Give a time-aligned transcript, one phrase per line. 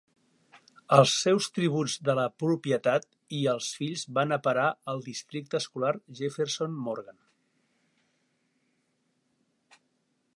[0.95, 3.05] Els seus tributs de la propietat
[3.39, 5.93] i els fills van a parar al districte escolar
[6.23, 7.23] Jefferson Morgan.